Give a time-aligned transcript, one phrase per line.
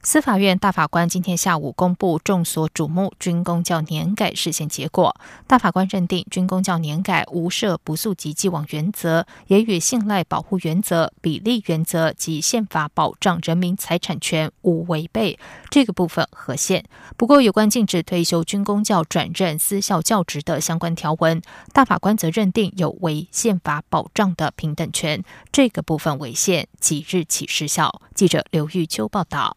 [0.00, 5.14] 司法院大法官今天下午公布众所瞩目军公教年改事件结果。
[5.46, 15.36] 大法官认定军公教年改无涉不溯及既往原则，也与信赖保护原则、比例原则及宪法保障人民财产权无违背，
[15.68, 16.84] 这个部分合宪。
[17.16, 21.42] 不过，有关禁止退休军公教转任私校教职的相关条文，
[21.72, 28.00] 大法官则认定有违宪法保障的平等权，这个部分违宪，即日起失效。
[28.14, 29.56] 记者刘玉秋报道。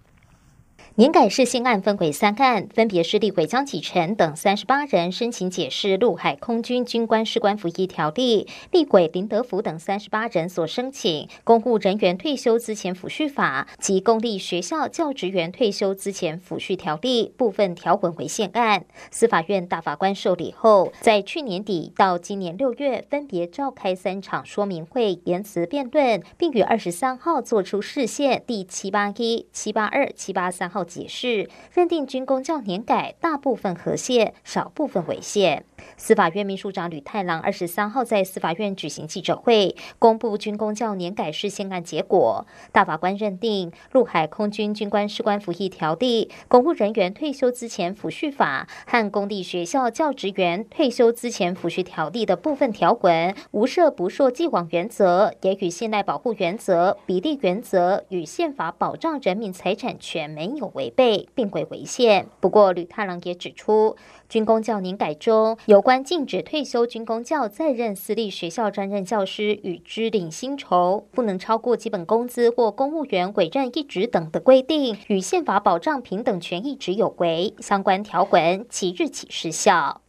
[0.95, 18.83] 年改事新案分为三案，分别是立委江启臣等三十八人申请解释陆海空军军官士官服役条例，立委林德福等三十八人所申请公务人员退休资前抚恤法及公立学校教职员退休资前抚恤条例部分条文为宪案。
[19.11, 30.80] 司法院大法官受理后，在去年底到今年六月分别召开三场说明会、言辞辩论，并于二十三号作出释宪第七八一、七八二、七八三号。
[30.83, 35.65] 解释认定军工教年改大部分合宪，少部分违宪。
[35.97, 42.45] 司法院秘书长吕太郎二十三号在司法院举行记者会，公布军工教年改事宪案结果。
[42.71, 60.70] 大法官认定陆海空军军官士官服役条例、公务人员退休之前抚恤法和公立学校教职员退休之前抚恤条例的部分条文无涉不溯既往原则，也与现代保护原则、比例原则与宪法保障人民财产权没有。
[60.73, 62.27] 违背并轨违宪。
[62.39, 63.95] 不过，吕太郎也指出，
[64.29, 80.01] 军工教年改中有关禁止退休军工教在任私立学校专任教师与支领薪酬不能超过基本工资或公务员委任一职等的规定，与宪法保障平等权益值有违，相关条文即日起失效。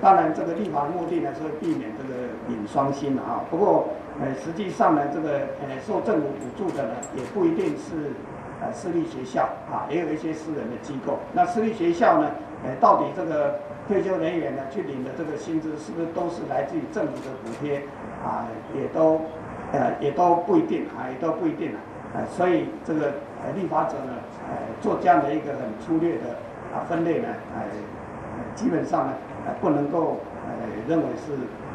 [0.00, 3.44] 当然，这个立法的目的呢是避免这个引双薪的啊。
[3.50, 3.88] 不过，
[4.20, 8.12] 呃，实际上呢，这个呃受政府补助的呢，也不一定是。
[8.60, 11.18] 呃，私立学校啊，也有一些私人的机构。
[11.32, 12.30] 那私立学校呢，
[12.64, 17.82] 呃，到底这个退休人员呢去领的这个薪资，是不是都是来自于政府的补贴
[18.24, 18.46] 啊？
[18.74, 19.20] 也都
[19.72, 21.80] 呃，也都不一定啊，也都不一定了。
[22.14, 23.12] 呃，所以这个
[23.44, 24.14] 呃，立法者呢，
[24.48, 26.30] 呃，做这样的一个很粗略的
[26.72, 27.62] 啊分类呢，呃，
[28.54, 29.12] 基本上呢，
[29.46, 30.52] 呃，不能够呃
[30.88, 31.32] 认为是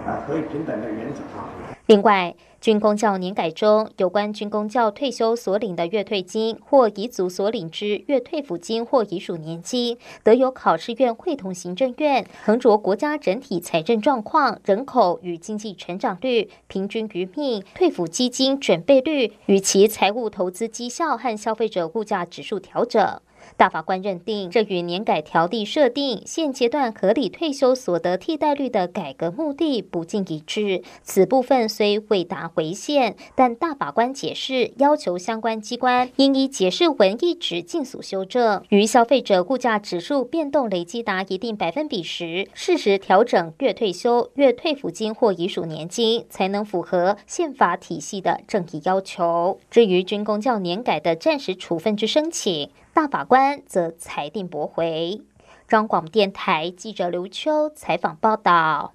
[0.10, 1.44] 啊，可以平等的原则啊。
[1.88, 23.22] 另外，军公教年改中有关军公教退休所领的月退金或遗族所领之月退抚金或遗属年金，得由考试院会同行政院，横着国家整体财政状况、人口与经济成长率、平均余命、退抚基金准备率与其财务投资绩效和消费者物价指数调整。
[23.58, 30.82] 大法官认定，这与年改条例设定现阶段合理退休所得替代率的改革目的不尽一致。
[31.04, 49.60] 此部分虽未达回宪，但大法官解释要求相关机关应依解释文意旨尽速修正，于消费者物价指数变动累积达一定百分比时，适时调整月退休、月退抚金或遗属年金，才能符合宪法体系的正义要求。
[49.70, 55.22] 至于军工教年改的暂时处分之申请，大法官则裁定驳回。
[55.68, 58.94] 中广电台记者刘秋采访报道。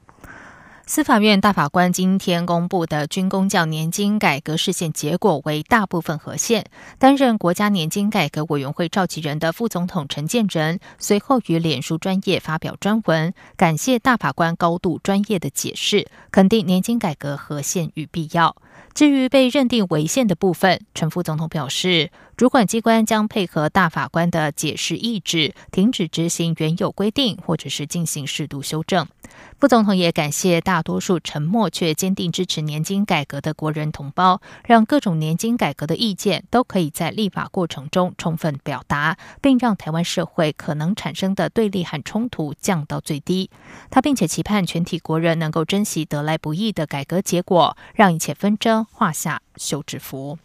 [0.87, 6.67] 司法院大法官今天公布的军工教年金改革事件结果为大部分合宪。
[6.99, 18.55] 担任国家年金改革委员会召集人的副总统陈建仁随后于脸书专业发表专文，感谢大法官高度专业的解释，肯定年金改革合宪与必要。
[18.95, 29.05] 至于被认定违宪的部分，陈副总统表示，主管机关将配合大法官的解释意志，停止执行原有规定，或者是进行适度修正。
[29.59, 43.49] 副总统也感谢大多数沉默却坚定支持年金改革的国人同胞，让各种年金改革的意见都可以在立法过程中充分表达，并让台湾社会可能产生的对立和冲突降到最低。
[43.91, 48.87] 他并且期盼全体国人能够珍惜得来不易的改革结果，让一切纷争。
[48.93, 50.39] 画下休止符。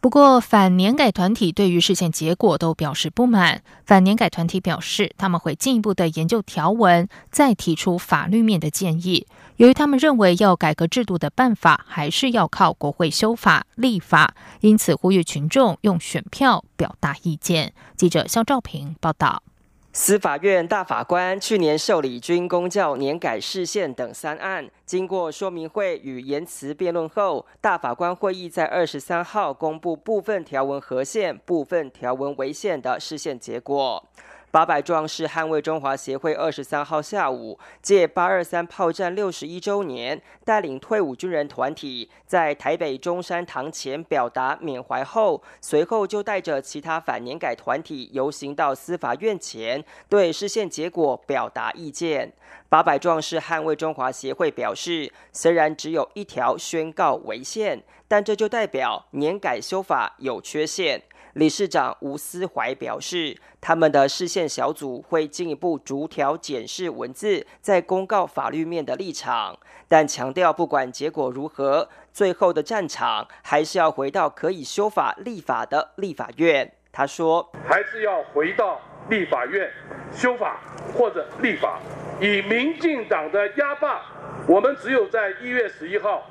[0.00, 3.62] 不过，反年改团体对于事件结果都表示不满。
[3.84, 9.26] 反年改团体表示，他们会进一步的研究条文，再提出法律面的建议。
[9.56, 17.74] 由于他们认为要改革制度的办法还是要靠国会修法立法，因此呼吁群众用选票表达意见。
[17.94, 19.42] 记者肖兆平报道。
[19.92, 34.08] 司法院大法官去年受理军公教年改释宪等三案，经过说明会与言辞辩论后，大法官会议在二十三号公布部分条文合宪、部分条文违宪的释宪结果。
[34.52, 52.32] 八百壮士捍卫中华协会二十三号下午借八二三炮战六十一周年，带领退伍军人团体在台北中山堂前表达缅怀后，随后就带着其他反年改团体游行到司法院前，对释宪结果表达意见。
[52.70, 61.02] 八百壮士捍卫中华协会表示，虽然只有一条宣告违宪，但这就代表年改修法有缺陷。
[61.32, 69.58] 理事长吴思怀表示，他们的视线小组会进一步逐条检视文字在公告法律面的立场，
[69.88, 76.72] 但强调不管结果如何，最后的战场还是要回到可以修法立法的立法院。
[76.92, 79.70] 他说：“还是要回到立法院
[80.12, 80.60] 修法
[80.96, 81.78] 或者立法，
[82.20, 84.00] 以民进党的压霸，
[84.46, 86.22] 我们只有在一月十一号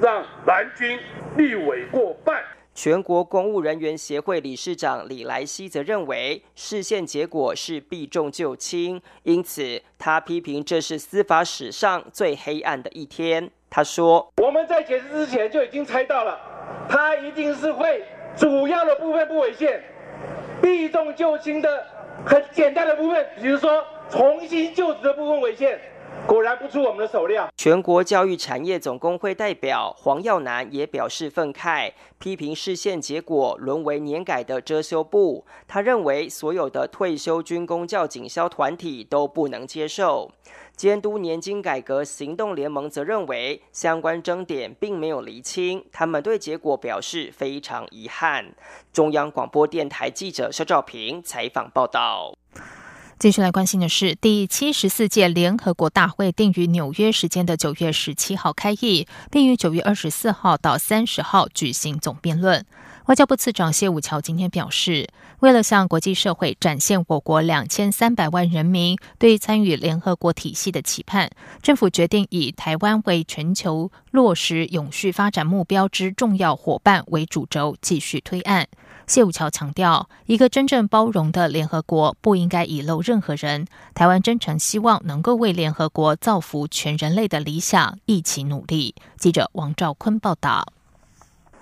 [0.00, 0.98] 让蓝军
[1.36, 2.44] 立委过半。”
[2.74, 13.50] 全国公务人员协会理事长李来希则认为，视线结果是避重就轻，因此他批评这是司法史上最黑暗的一天。
[13.70, 16.38] 他说：“我们在解释之前就已经猜到了，
[16.86, 18.04] 他一定是会
[18.36, 19.82] 主要的部分不违宪，
[20.60, 21.82] 避重就轻的
[22.24, 25.78] 很简单的部分，比如说重新就职的部分为限。”
[26.26, 27.48] 果然不出我们的手料。
[27.56, 35.46] 全国教育产业总工会代表黄耀南也表示愤慨，批评视线结果沦为年改的遮羞布。
[35.68, 40.30] 他认为所有的退休军工教警消团体都不能接受。
[40.74, 48.54] 监督年金改革行动联盟则认为相关争点并没有厘清，他们对结果表示非常遗憾。
[48.92, 52.34] 中央广播电台记者肖兆平采访报道。
[53.18, 62.66] 继续来关心的是，第七十四届联合国大会定于纽约时间的九月十七号开议，并于九月二十四号到三十号举行总辩论。
[63.06, 65.08] 外交部次长谢武桥今天表示，
[65.38, 71.30] 为了向国际社会展现我国两千三百万人民对参与联合国体系的期盼，
[71.62, 78.68] 政府决定以台湾为全球落实永续发展目标之重要伙伴为主轴，继续推案。
[79.06, 83.64] 谢武桥强调，一个真正包容的联合国不应该遗漏任何人。
[83.94, 88.94] 台湾真诚希望能够为联合国造福全人类的理想一起努力。
[89.16, 90.72] 记者王兆坤报道。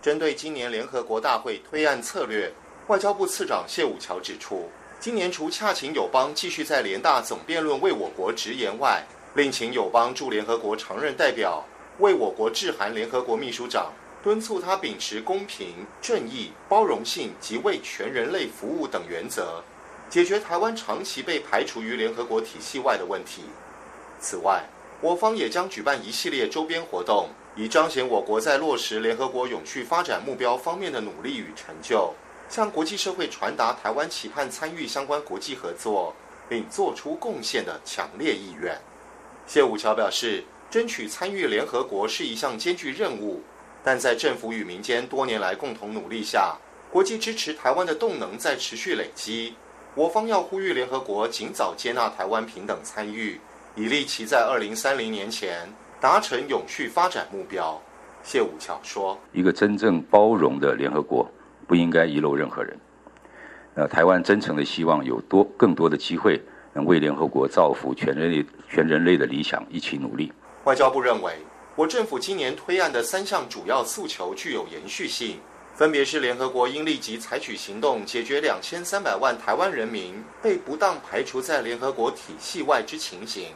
[0.00, 2.50] 针对今年联合国大会推案策略，
[2.86, 4.68] 外交部次长谢武桥指出，
[4.98, 9.04] 今年除洽请友邦继续在联大总辩论为我国直言外，
[9.34, 11.62] 另请友邦驻联合国常任代表
[11.98, 13.92] 为我国致函联合国秘书长。
[14.24, 19.62] 敦促他秉持公平、正义、包容性及为全人类服务等原则，
[20.08, 23.42] 解决台湾长期被排除于联合国体系外的问题。
[24.18, 24.64] 此外，
[25.02, 32.14] 我方也将举办一系列周边活动，以彰显我国在落实联合国永续发展目标方面的努力与成就，
[32.48, 36.14] 向国际社会传达台湾期盼参与相关国际合作
[36.48, 38.74] 并做出贡献的强烈意愿。
[39.46, 43.42] 谢武桥表示，争取参与联合国是一项艰巨任务。
[43.86, 46.56] 但在政府与民间多年来共同努力下，
[46.90, 49.54] 国际支持台湾的动能在持续累积。
[49.94, 53.38] 我方要呼吁联合国尽早接纳台湾平等参与，
[53.76, 55.68] 以利其在二零三零年前
[56.00, 57.78] 达成永续发展目标。
[58.22, 61.30] 谢武桥说：“一个真正包容的联合国
[61.68, 62.74] 不应该遗漏任何人。
[63.74, 70.32] 呃，台湾真诚的希望有多更多的机会能为联合国造福全人类全人类的理想一起努力。”
[70.64, 71.34] 外交部认为。
[71.76, 75.40] 我政府今年推案的三项主要诉求具有延续性，
[75.74, 83.46] 分别是联合国应立即采取行动，解决两千三百万台湾人民被不当排除在联合国体系外之情形；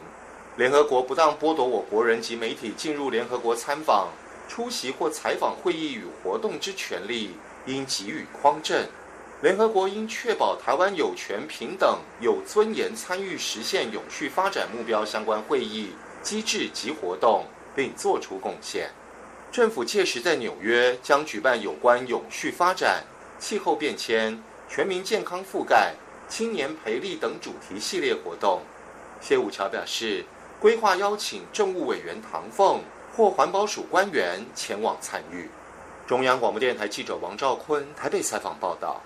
[0.57, 4.09] 联合国不当剥夺我国人及媒体进入联合国参访、
[4.49, 7.31] 出席或采访会议与活动之权利，
[7.67, 8.83] 应给予匡正；
[9.41, 17.45] 联合国应确保台湾有权平等、有尊严参与实现永续发展目标相关会议、机制及活动。
[17.79, 18.89] 并作出贡献。
[19.53, 23.05] 政府届时在纽约将举办有关永续发展、
[23.39, 25.93] 气候变迁、全民健康覆盖、
[26.27, 28.59] 青年培力等主题系列活动。
[29.21, 30.25] 谢武桥表示，
[30.59, 32.81] 规划邀请政务委员唐凤
[33.15, 35.49] 或环保署官员前往参与。
[36.05, 39.01] 中央广播电台记者王兆坤台北采访报道。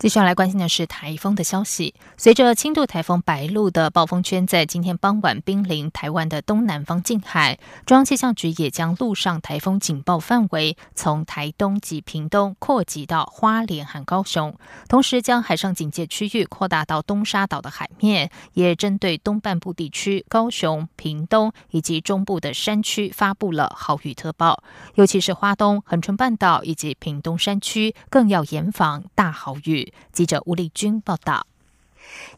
[0.00, 1.94] 接下来关心的是台风的消息。
[2.16, 14.56] 随着轻度台风白鹿的暴风圈在今天傍晚濒临台湾的东南方近海，中央气象局也将陆上台风警报范围从台东及屏东扩及到花莲和高雄，
[14.88, 24.62] 同时将海上警戒区域扩大到东沙岛的海面，也针对东半部地区高雄、屏东以及中部的山区发布了豪雨特报，
[24.94, 29.89] 尤其是花东、恒春半岛以及屏东山区，更要严防大豪雨。
[30.12, 31.49] 记者吴丽君报道。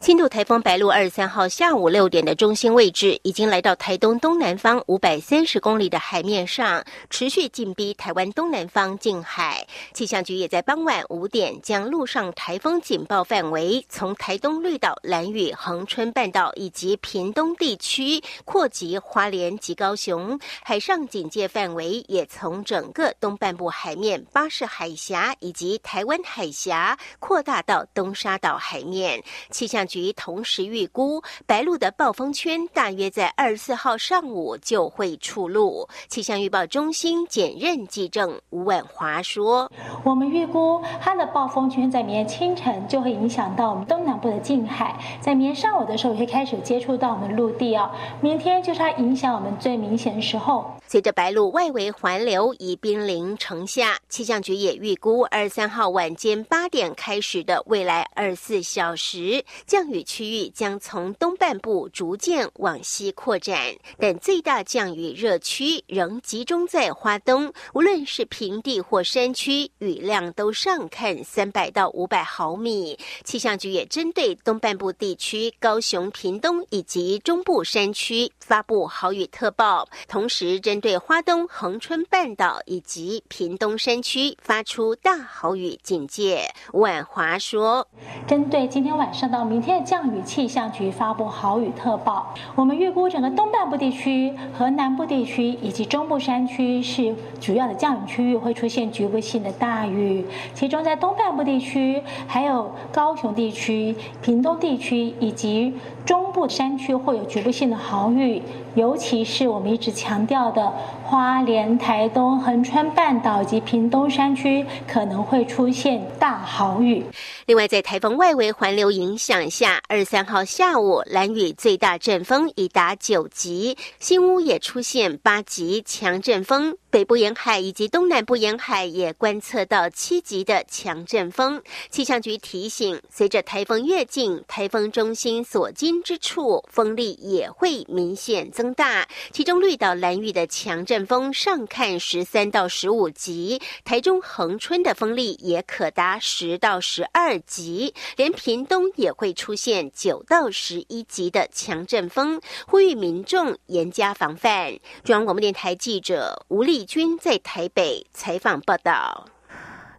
[0.00, 9.66] 轻度台风白鹭二十三号下午六点的中心位置，已经来到台东东南方五百三十公里的海面上，持续进逼台湾东南方近海。
[9.94, 29.22] 气象局也在傍晚五点将陆上台风警报范围从台东绿岛、兰屿、恒春半岛以及屏东地区扩及花莲及高雄；海上警戒范围也从整个东半部海面巴士海峡以及台湾海峡扩大到东沙岛海面。
[29.52, 35.86] 气象局同时预估，白露的暴风圈大约在二十四号上午就会出陆。
[36.08, 39.70] 气象预报中心兼任记者吴婉华说
[40.02, 47.90] ：“我们预估它的暴风圈在明天清晨就会影响到我们东南部的近海，在明天上午的时候会开始接触到我们陆地哦。
[48.20, 50.74] 明天就是它影响我们最明显的时候。
[50.92, 67.50] 随着白鹭外围环流已濒临城下，气象局也预估二十三号晚间八点开始的未来二十四小时。”降雨区域将从东半部逐渐往西扩展，但最大降雨热区仍集中在花东。
[67.72, 72.98] 无论是平地或山区，雨量都上看三百到五百毫米。
[73.24, 86.50] 气象局也针对东半部地区、高雄、屏东以及中部山区发布豪雨特报，同时针对花东、恒春半岛以及屏东山区发出大豪雨警戒。
[86.72, 87.86] 婉华说
[88.26, 92.34] ：“针对今天晚上到。”明天的降雨，气象局发布豪雨特报。
[92.54, 100.26] 我们预估整个东半部地区和南部地区以及中部山区是主要的降雨区域，会出现局部性的大雨。
[100.54, 105.74] 其中在东半部地区，还有高雄地区、屏东地区以及
[106.04, 108.42] 中部山区会有局部性的豪雨，
[108.74, 110.72] 尤其是我们一直强调的
[111.12, 117.04] 花莲、台东、恒春半岛及屏东山区可能会出现大豪雨。
[117.44, 119.50] 另外，在台风外围环流影响。
[119.50, 126.78] 下，二三号下午，蓝雨最大阵风已达九级，新屋也出现八级强阵风。
[126.88, 131.62] 北部沿海以及东南部沿海也观测到七级的强阵风。
[131.90, 139.06] 气象局提醒，随着台风越近，台风中心所经之处风力也会明显增大。
[139.30, 154.72] 其中绿岛蓝屿的强阵风上看十三到十五级，台中恒春的风力也可达十到十二级，连屏东也会出现九到十一级的强阵风，呼吁民众严加防范。
[155.02, 156.82] 中央广播电台记者吴丽。
[156.92, 159.26] 军在台北采访报道。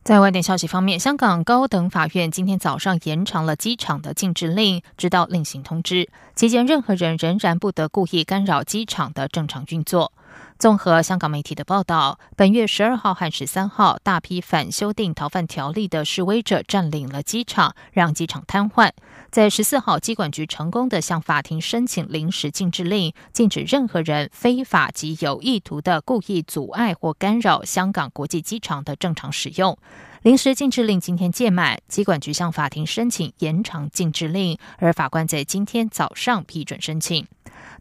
[0.03, 6.07] 在外电消息方面，香港高等法院今天早上延长了机场的禁止令，直到另行通知。
[6.35, 10.11] 期间，任何人仍然不得故意干扰机场的正常运作。
[10.59, 18.91] 综合香港媒体的报道，本月十二号和十三号，大批反修订逃犯条例的示威者占领了机场，让机场瘫痪。
[19.29, 29.77] 在十四号，机管局成功的向法庭申请临时禁制令，禁止任何人非法及有意图的故意阻碍或干扰香港国际机场的正常使用。
[30.21, 37.27] 临时禁制令今天届满，机管局向法庭申请延长禁制令，而法官在今天早上批准申请。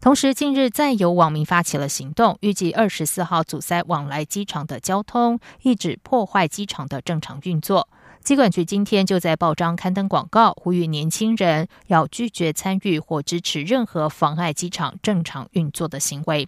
[0.01, 7.87] 同时，近日再有网民发起了行动，预计二十四号阻塞往来机场的交通，意指破坏机场的正常运作。
[8.23, 16.47] 机管局今天就在报章刊登广告，呼吁年轻人要拒绝参与或支持任何妨碍机场正常运作的行为。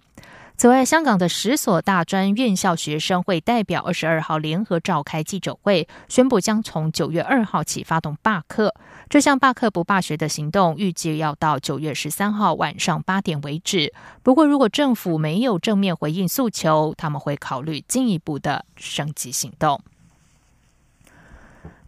[0.58, 8.74] 此外，香港的十所大专院校学生会代表二十二号联合召开记者会，宣布将从九月二号起发动罢课。
[9.10, 13.92] 这项罢课不罢学的行动预计要到九月十三号晚上八点为止。
[14.22, 19.78] 不过，如果政府没有正面回应诉求，他们会考虑进一步的升级行动。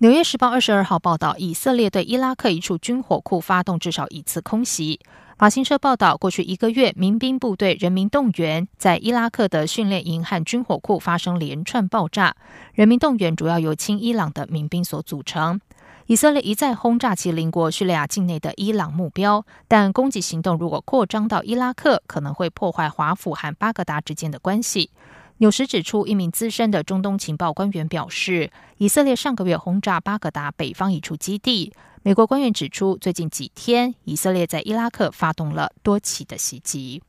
[0.01, 5.01] 纽约时报二十二号报道，以色列对伊拉克一处军火库发动至少一次空袭。
[5.39, 12.35] 法新社报道，过去一个月，民兵部队人民动员在伊拉克的训练营和军火库发生连串爆炸。
[12.75, 15.61] 人民动员主要由亲伊朗的民兵所组成。
[16.07, 24.91] 以色列一再轰炸其邻国叙利亚境内的伊朗目标，但攻击行动如果扩张到伊拉克，可能会破坏华府和巴格达之间的关系。
[25.37, 31.73] 纽时指出，一名资深的中东情报官员表示，以色列上个月轰炸巴格达北方一处基地。
[32.03, 37.03] 美国官员指出，最近几天，以色列在伊拉克发动了多起的袭击。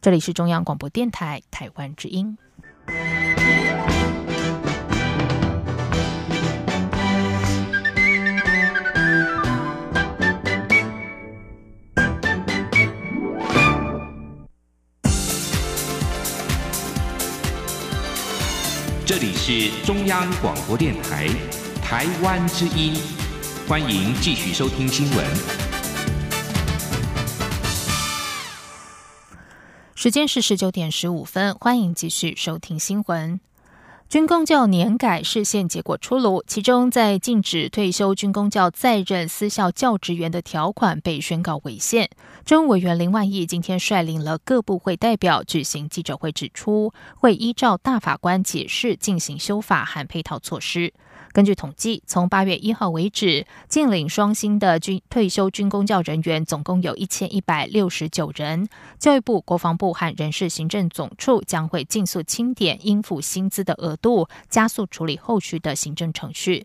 [0.00, 2.36] 这里是中央广播电台台湾之音。
[19.06, 21.26] 这里是中央广播电台
[21.82, 22.94] 台湾之音，
[23.66, 25.24] 欢迎继续收听新闻。
[29.94, 33.40] 时间是十九点十五分，欢迎继续收听新闻。
[34.10, 42.10] 军工教年改视线结果出炉，其中在禁止退休军工教在任私校教职员的条款被宣告违宪。
[42.44, 50.92] 中委员林万益今天率领了各部会代表举行记者会，指出会依照大法官解释进行修法和配套措施。
[51.34, 58.68] 根据统计，从八月一号为止，禁领双薪的军退休军公教人员总共有一千一百六十九人。
[59.00, 66.64] 教育部、国防部和人事行政总处将会尽速清点应付薪资的额度，加速处理后续的行政程序。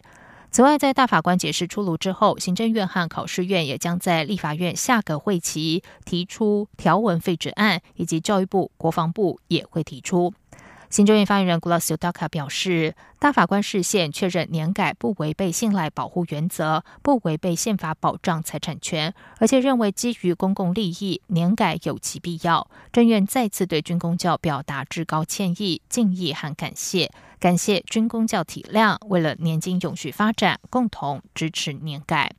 [0.51, 10.31] 此外，在大法官解释出炉之后，行政院和考试院也将在立法院下个会期提出条文废止案，以及教育部、国防部也会提出。
[10.89, 22.67] 行政院发言人 Glossio Daka 表示，大法官视线确认年改不违背信赖保护原则，不违背宪法保障财产权，而且认为基于公共利益，年改有其必要。
[22.91, 32.31] 政院再次对军公教表达至高歉意、敬意和感谢，感谢军公教体谅，为了年金永续发展，共同支持年改。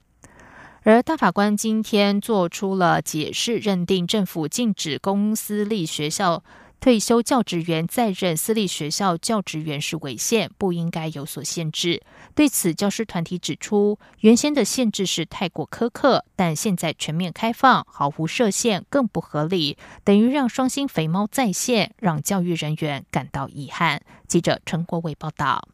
[0.82, 6.42] 而大法官今天做出了解释，认定政府禁止公私立学校。
[6.80, 12.02] 退休教职员在任私立学校教职员是违宪，不应该有所限制。
[12.34, 24.00] 对此，教师团体指出，原先的限制是太过苛刻，但现在全面开放，毫无设限，更不合理，等于让双薪肥猫再现，让教育人员感到遗憾。
[24.26, 25.68] 记者陈国伟报道。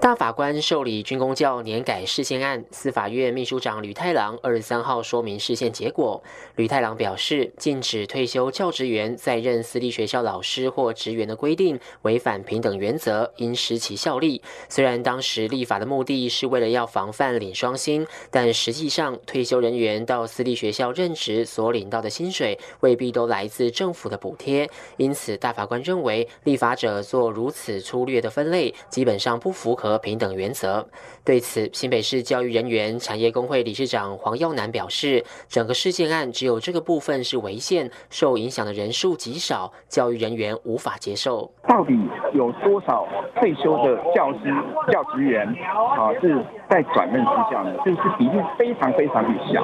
[0.00, 6.22] 大法官受理军工教年改事件案，司法院秘书长吕太郎二十三号说明事件结果。
[6.54, 14.40] 吕太郎表示，禁止退休教职员在任私立学校老师或职员的规定违反平等原则，应失其效力。
[14.68, 24.70] 虽然当时立法的目的是为了要防范领双薪，但实际上退休人员到私立学校任职所领到的薪水未必都来自政府的补贴。
[24.96, 29.87] 因此，大法官认为立法者做如此粗略的分类，基本上不符合。
[29.88, 30.86] 和平等原则。
[31.24, 41.50] 对此，新北市教育人员产业工会理事长黄耀南表示，整个事件案只有这个部分是违宪，受影响的人数极少，教育人员无法接受。
[41.66, 41.94] 到底
[42.32, 44.54] 有多少退休的教师、
[44.90, 47.74] 教职员啊是在转任之下呢？
[47.84, 49.62] 就是比例非常非常的小，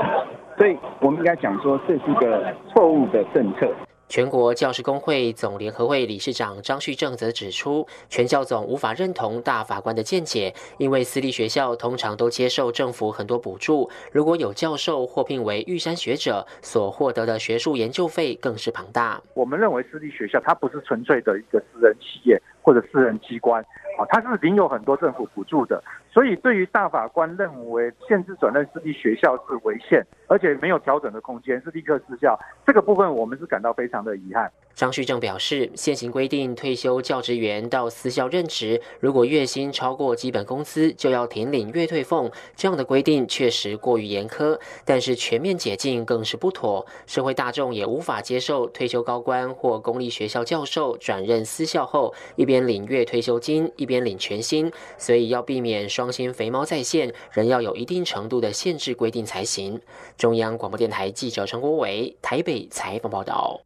[0.59, 3.73] 所以我们应该讲说，这是一个错误的政策。
[4.09, 19.21] 全国教师工会总联合会理事长张旭正则指出，全教总无法认同大法官的见解，因为私立学校通常都接受政府很多补助，如果有教授获聘为玉山学者，所获得的学术研究费更是庞大。
[19.35, 23.65] 我们认为私立学校它不是纯粹的一个私人企业或者私人机关，
[23.99, 25.83] 啊，它是领有很多政府补助的。
[26.11, 32.39] 所以，对于大法官认为限制转任私立学校是违宪，而且没有调整的空间，是立刻失效。
[32.65, 34.51] 这个部分我们是感到非常的遗憾。
[34.75, 42.31] 张旭正表示，现行规定，退休教职员到私校任职，如果月薪超过基本工资，就要停领月退俸。
[42.57, 46.87] 这样的规定确实过于严苛，但是全面解禁更是不妥。
[47.07, 54.73] 社会大众也无法接受退休高官或公立学校教授转任私校后，一边领月退休金，一边领全薪。
[54.97, 56.15] 所以要避免双。
[56.15, 59.81] 薪肥猫在线，仍要有一定程度的限制规定才行。
[60.17, 63.61] 中央广播电台记者陈国伟台北采访报道。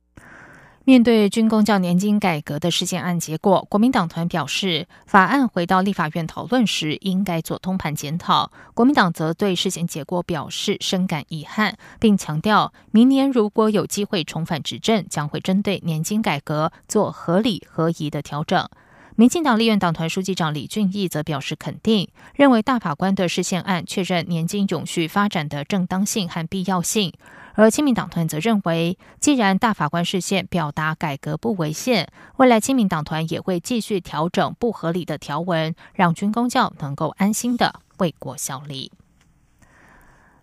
[0.88, 8.50] 面对军工教年金改革的事件案结果，国民党团表示，法案回到立法院讨论时，应该做通盘检讨。
[8.72, 18.66] 国民党则对事件结果表示深感遗憾，并强调，明年如果有机会重返执政，将会针对年金改革做合理合宜的调整。
[19.14, 27.12] 民进党立院党团书记长李俊毅则表示肯定，认为大法官的视线案确认年金永续发展的正当性和必要性。
[27.60, 38.92] 而亲民党团则认为，既然大法官视线表达改革不违宪，未来亲民党团也会继续调整不合理的条文，让军工教能够安心的为国效力。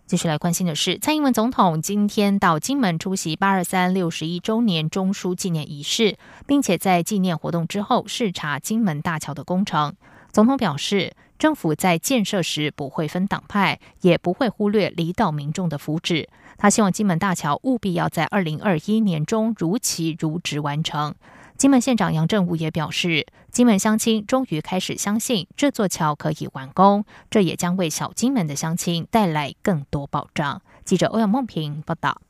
[0.05, 9.95] 继续来关心的是，蔡英文总统今天到金门出席八二三六十一周年中书纪念仪式，并且在纪念活动之后视察金门大桥的工程。
[10.33, 16.27] 总统表示，政府在建设时不会分党派，也不会忽略离岛民众的福祉。
[16.57, 21.13] 他希望金门大桥务必要在二零二一年中如期如职完成。
[21.57, 30.61] 金门县长杨振武也表示，金门乡亲终于开始相信这座桥可以完工，这也将为小金门的乡亲带来更多保障。
[30.83, 32.21] 记者欧阳梦平报道。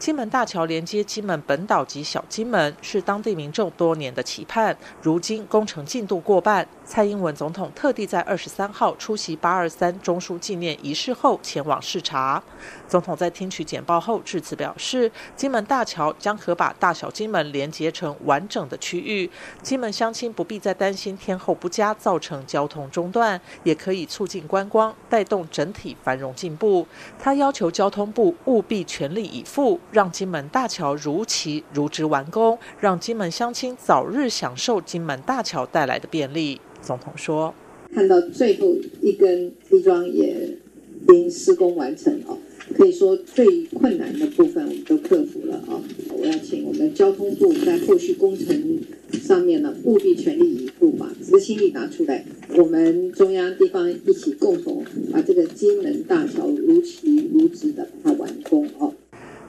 [0.00, 4.74] 金门大桥连接金门本岛及小金门，是当地民众多年的期盼。
[5.02, 12.42] 如今工程进度过半，蔡英文总统特地在二十三号出席八二三中书纪念仪式后前往视察。
[12.88, 26.86] 总统在听取简报后致辞表示，金门大桥将可把大小金门连接成完整的区域，金门乡亲不必再担心天候不佳造成交通中断，也可以促进观光，带动整体繁荣进步。
[27.18, 29.78] 他要求交通部务必全力以赴。
[29.92, 36.60] 让金门大桥如期如职完工，让金门乡亲早日享受金门大桥带来的便利。
[36.80, 37.54] 总统说
[37.94, 40.56] ：“看到最后一根铺桩也
[41.02, 42.38] 已经施工完成哦，
[42.76, 45.82] 可以说最困难的部分我们都克服了啊！
[46.10, 48.80] 我要请我们交通部在后续工程
[49.12, 52.24] 上面呢，务必全力以赴，把执行力拿出来，
[52.56, 58.94] 我们中央地方一起共同把这个金门大桥如期如职的把它完工哦。”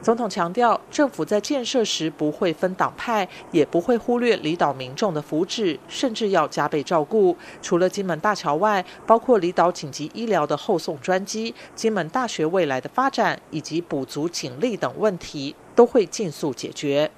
[0.01, 7.37] 总统强调，政府在建设时不会分党派，也不会忽略离岛民众的福祉，甚至要加倍照顾。
[7.61, 17.11] 除了金门大桥外，包括离岛紧急医疗的后送专机、金门大学未来的发展以及补足警力等问题，都会尽速解决。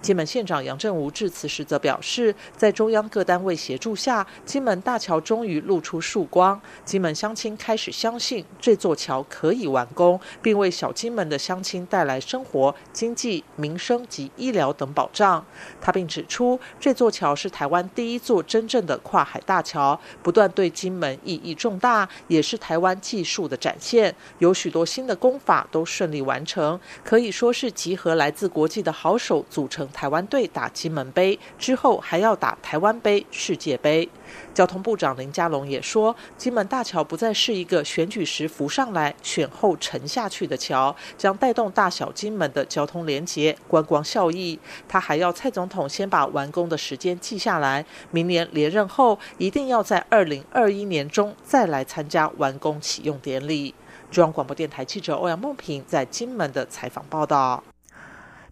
[0.00, 6.58] 金门县长杨振武致辞时则表示，在中央各单位协助下，金门大桥终于露出曙光。
[6.86, 15.44] 金门乡亲开始相信这座桥可以完工，并为小金门的乡亲带来生活、经济、民生及医疗等保障。
[15.82, 24.14] 他并指出，这座桥是台湾第一座真正的跨海大桥，不断对金门意义重大，也是台湾技术的展现。
[24.38, 29.89] 有许多新的工法都顺利完成，可以说是集合来自国际的好手组成。
[29.92, 34.08] 台湾队打金门杯之后，还要打台湾杯、世界杯。
[34.54, 44.58] 交通部长林佳龙也说，金门大桥不再是一个选举时浮上来、选后沉下去的桥，将带动大小金门的交通连结、观光效益。
[44.88, 53.74] 他还要蔡总统先把完工的时间记下来，明年连任后一定要在二零二一年中再来参加完工启用典礼。
[54.10, 57.62] 中央广播电台记者欧阳梦平在金门的采访报道。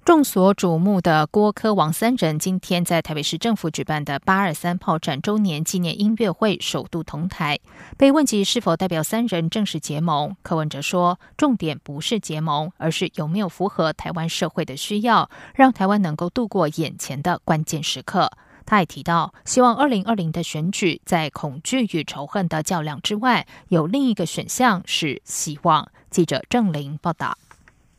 [0.08, 7.60] 众所瞩目的郭科王三人今天在台北市政府举办的八二三炮战周年纪念音乐会首度同台，
[7.98, 18.30] 被问及是否代表三人正式结盟，柯文哲说，重点不是结盟，而是有没有符合台湾社会的需要，让台湾能够度过眼前的关键时刻。
[18.64, 25.86] 他也提到，希望二零二零的选举在恐惧与仇恨的较量之外，有另一个选项是希望。
[26.08, 27.36] 记者郑玲报道。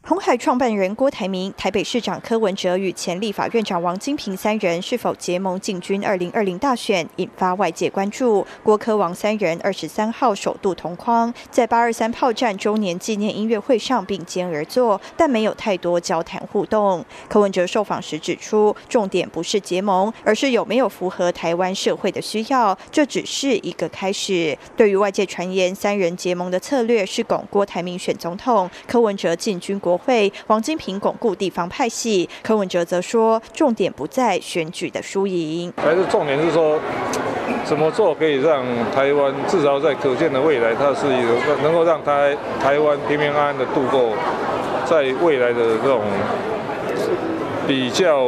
[0.02, 8.48] 红海创办人郭台铭、台北市长柯文哲与前立法院长王金平三人是否结盟进军二零二零大选，引发外界关注。
[8.64, 17.06] 郭柯王三人二十三号首度同框，在八二三炮战周年纪念音乐会上并肩而坐，但没有太多交谈互动。
[17.28, 24.58] 柯文哲受访时指出，重点不是结盟，而是有没有符合台湾社会的需要，这只是一个开始。
[24.76, 29.99] 对于外界传言三人结盟的策略是拱郭台铭选总统，柯文哲进军国。
[30.00, 36.80] 会王金平巩固地方派系，柯文哲则说，重点不在选举的输赢，还是重点是说，
[37.66, 44.14] 怎么做可以让台湾至少在可见的未来，它是一个能够让台台湾平平安安的度过
[44.86, 46.02] 在未来的这种
[47.68, 48.28] 比较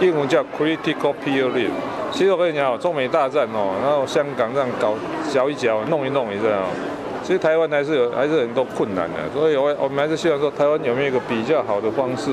[0.00, 1.70] 英文叫 critical period。
[2.12, 4.94] 其实我跟你讲，中美大战哦，然后香港这样搞
[5.30, 6.62] 搅一搅，弄一弄一这样。
[7.26, 12.30] 其实台湾还是有还是很多困难的，所以我我们还是希望说，台湾有没有一个比较好的方式，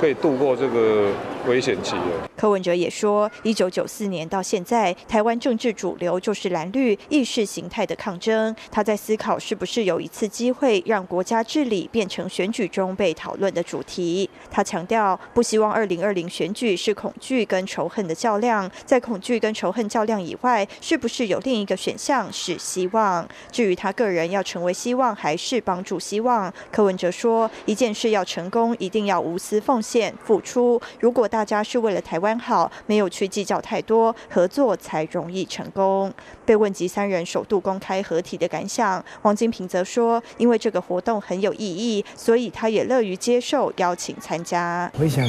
[0.00, 1.06] 可以度过这个。
[1.46, 2.28] 危险期了。
[2.36, 8.54] 柯文哲也说，一九九四年到现在，台湾政治主流就是蓝绿意识形态的抗争。
[8.70, 14.28] 他在思考，是不是有一次机会让国家治理变成选举中被讨论的主题。
[14.50, 18.70] 他强调，不希望二零二零选举是恐惧跟仇恨的较量。
[18.84, 23.26] 在恐惧跟仇恨较量以外，是不是有另一个选项是希望？
[23.50, 30.80] 至于他个人要成为希望还是帮助希望，柯文哲说，一件事要成功，一定要无私奉献付出。
[31.00, 36.12] 如果大大家是为了台湾好，没有去计较太多，合作才容易成功。
[36.44, 44.90] 被问及三人首度公开合体的感想，王金平则说：“因为这个活动很有意义，所以他也乐于接受邀请参加。
[44.98, 45.24] 回想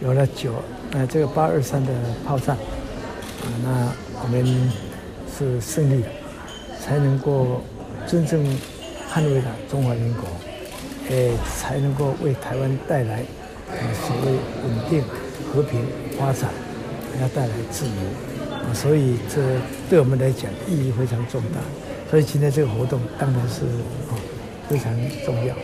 [0.00, 0.52] 有了九
[0.92, 1.92] 呃这个八二三的
[2.24, 2.56] 炮战，
[3.64, 4.70] 那我们
[5.36, 6.08] 是胜利了，
[6.80, 7.60] 才能够
[8.06, 8.44] 真正
[9.12, 10.22] 捍卫了中华民国。”
[11.10, 13.24] 诶，才能够为台湾带来
[13.78, 14.32] 啊所谓
[14.64, 15.02] 稳定、
[15.52, 15.84] 和平、
[16.18, 16.50] 发展，
[17.20, 17.92] 要带来自由
[18.52, 18.72] 啊！
[18.74, 19.42] 所以这
[19.88, 21.60] 对我们来讲意义非常重大。
[22.10, 23.64] 所以今天这个活动当然是
[24.10, 24.14] 啊
[24.68, 24.92] 非常
[25.24, 25.54] 重要，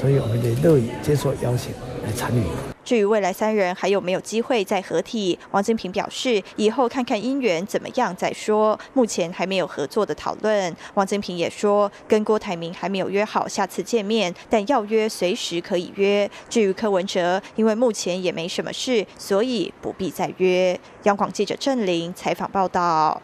[0.00, 1.72] 所以我们也乐意接受邀请
[2.04, 2.42] 来参与。
[2.84, 10.74] 至于未来三人还有没有机会再合体，王金平表示，以后看看姻缘怎么样再说，目前还没有合作的讨论。
[10.94, 16.28] 王金平也说，跟郭台铭还没有约好下次见面，但要约随时可以约。
[16.48, 20.78] 至于柯文哲，因为目前也没什么事，所以不必再约。
[21.04, 23.20] 央广记者郑玲采访报道。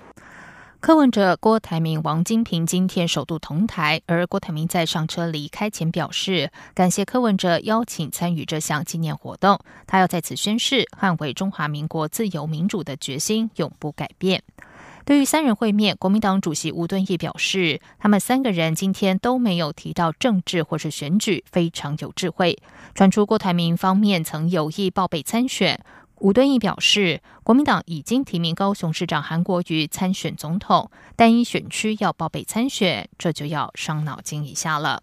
[0.86, 14.40] 柯文哲、郭台铭、王金平今天首度同台，而郭台铭在上车离开前表示，感谢柯文哲邀请参与这项纪念活动，他要在此宣誓捍卫中华民国自由民主的决心永不改变。
[15.04, 22.56] 对于三人会面，国民党主席吴敦义表示，他们三个人今天都没有提到政治或是选举，非常有智慧。
[22.94, 25.80] 传出郭台铭方面曾有意报备参选。
[26.18, 35.02] 吴敦义表示，国民党已经提名高雄市长韩国瑜参选总统，但因选区要报备参选，这就要伤脑筋一下了。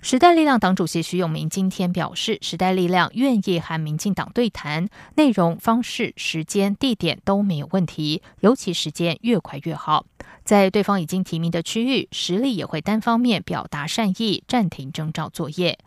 [0.00, 10.04] 时代力量党主席徐永明今天表示，时代力量愿意和民进党对谈，内容、方式、时间、地点都没有问题，尤其时间越快越好。
[10.42, 15.78] 在对方已经提名的区域，实力也会单方面表达善意，暂停征召作业。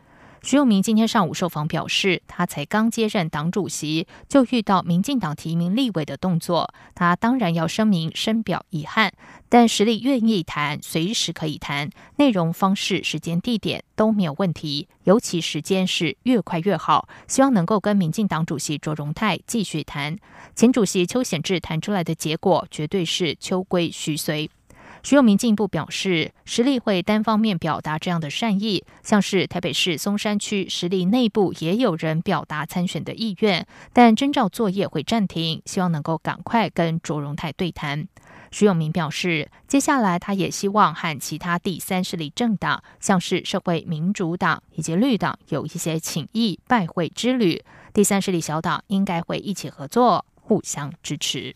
[0.45, 9.11] 徐永明今天上午受访表示，他才刚接任党主席，就遇到民进党提名立委的动作，他当然要声明深表遗憾，
[9.49, 20.15] 但实力愿意谈，随时可以谈，内容、方式、时间、地点都没有问题，尤其时间是越快越好，希望能够跟民进党主席卓荣泰继续谈，
[20.53, 24.47] 前主席邱显智谈出来的结果绝对是秋归徐随。
[25.05, 38.07] 徐永明进一步表示，实力会单方面表达这样的善意，像是台北市松山区实力内部也有人表达参选的意愿，但征召作业会暂停，希望能够赶快跟卓荣泰对谈。
[38.49, 47.63] 徐永明表示，接下来他也希望和其他第三势力政党，像是社会民主党以及绿党有一些请意拜会之旅，
[47.93, 51.55] 第三势力小党应该会一起合作，互相支持。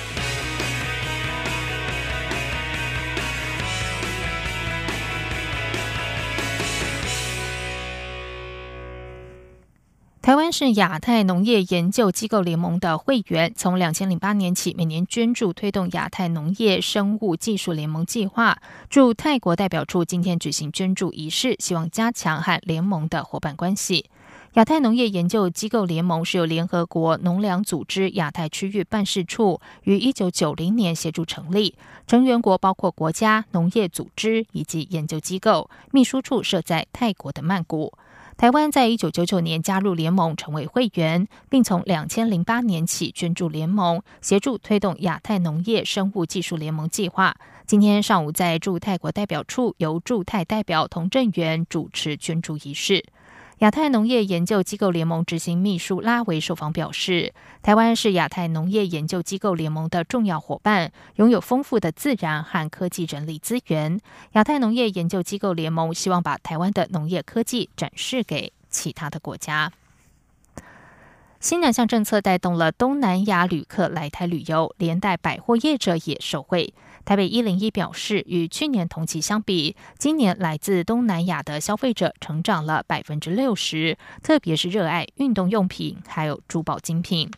[10.21, 18.61] 台湾是亚太农业研究机构联盟的会员，从两千零八年起，每年捐助推动亚太农业生物技术联盟计划。
[18.87, 24.05] 驻泰国代表处今天举行捐助仪式，希望加强和联盟的伙伴关系。
[24.53, 31.73] 亚太农业研究机构联盟是由联合国农粮组织亚太区域办事处于一九九零年协助成立，
[32.05, 35.67] 成员国包括国家、农业组织以及研究机构。
[35.91, 37.91] 秘书处设在泰国的曼谷。
[38.37, 47.35] 台湾在一九九九年加入联盟，成为会员，并从两千零八年起捐助联盟，协助推动亚太农业生物技术联盟计划。
[47.67, 53.05] 今天上午在驻泰国代表处，由驻泰代表童振源主持捐助仪式。
[53.61, 64.01] 亚太农业研究机构联盟执行秘书拉维受访表示，台湾是亚太农业研究机构联盟的重要伙伴，拥有丰富的自然和科技人力资源。
[64.31, 69.71] 亚太农业研究机构联盟希望把台湾的农业科技展示给其他的国家。
[71.39, 76.73] 新两项政策带动了东南亚旅客来台旅游，连带百货业者也受惠。
[77.03, 87.29] 台北一零一表示，与去年同期相比，今年来自东南亚的消费者成长了百分之六十，特别是热爱运动用品还有珠宝精品。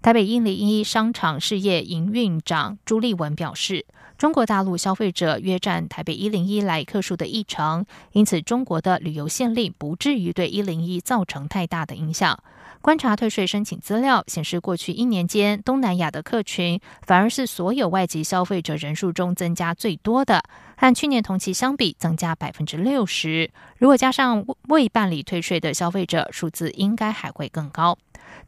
[0.00, 3.86] 台北一零一商场事业营运长朱立文表示，
[4.18, 12.36] 中国大陆消费者约占台北一零一来客数的一成，因此中国的旅游限令不至于对一零一造成太大的影响。
[12.82, 20.42] 观察退税申请资料显示，过去一年间，东南亚的客群反而是所有外籍消费者人数中增加最多的，
[20.76, 23.48] 和去年同期相比增加百分之六十。
[23.78, 27.96] 如果加上未办理退税的消费者，数字应该还会更高。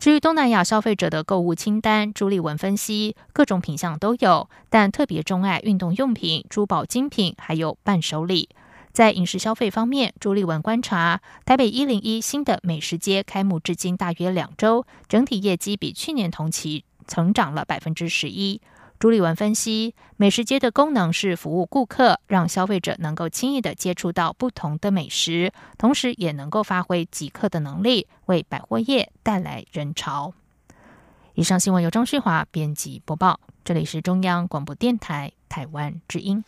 [0.00, 8.48] 至于东南亚消费者的购物清单，朱立文分析，各种品项都有，但特别钟爱运动用品、珠宝精品，还有伴手礼。
[8.94, 18.60] 在饮食消费方面，朱立文观察，台北一零一新的美食街开幕至今大约两周，整体业绩比去年同期成长了百分之十一。
[19.00, 30.32] 朱立文分析，美食街的功能是服务顾客，让消费者能够轻易的接触到不同的美食，同时也能够发挥即刻的能力，为百货业带来人潮。
[31.34, 36.44] 以上新闻由张旭华编辑播报，这里是中央广播电台台湾之音。